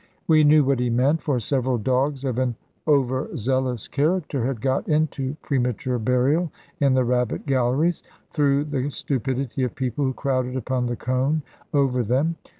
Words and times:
We 0.25 0.43
knew 0.43 0.63
what 0.63 0.79
he 0.79 0.89
meant; 0.89 1.21
for 1.21 1.39
several 1.39 1.77
dogs 1.77 2.25
of 2.25 2.39
an 2.39 2.55
over 2.87 3.29
zealous 3.35 3.87
character 3.87 4.43
had 4.43 4.59
got 4.59 4.87
into 4.89 5.35
premature 5.43 5.99
burial 5.99 6.51
in 6.79 6.95
the 6.95 7.03
rabbit 7.05 7.45
galleries, 7.45 8.01
through 8.31 8.63
the 8.63 8.89
stupidity 8.89 9.61
of 9.61 9.75
people 9.75 10.03
who 10.03 10.13
crowded 10.13 10.55
upon 10.55 10.87
the 10.87 10.95
cone 10.95 11.43
over 11.71 12.01
them. 12.03 12.37